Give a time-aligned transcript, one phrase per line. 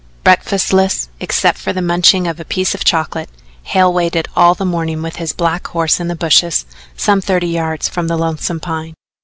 [0.25, 3.29] Breakfastless, except for the munching of a piece of chocolate,
[3.61, 6.65] Hale waited all the morning with his black horse in the bushes
[6.97, 8.95] some thirty yards from the Lonesome Pine.